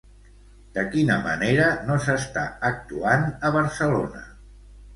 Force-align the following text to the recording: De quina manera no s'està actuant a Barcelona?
De 0.77 0.85
quina 0.95 1.17
manera 1.27 1.67
no 1.91 1.99
s'està 2.07 2.47
actuant 2.73 3.31
a 3.51 3.55
Barcelona? 3.61 4.27